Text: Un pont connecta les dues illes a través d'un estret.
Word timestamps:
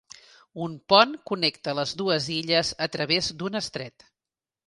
Un 0.67 0.71
pont 0.93 1.11
connecta 1.31 1.75
les 1.81 1.93
dues 2.01 2.29
illes 2.37 2.73
a 2.87 2.89
través 2.97 3.31
d'un 3.43 3.61
estret. 3.63 4.09